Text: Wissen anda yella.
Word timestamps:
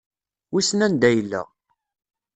Wissen 0.53 0.81
anda 0.85 1.09
yella. 1.15 1.41